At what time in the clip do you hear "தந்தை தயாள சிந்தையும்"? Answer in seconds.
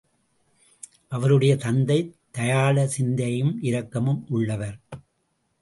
1.55-3.61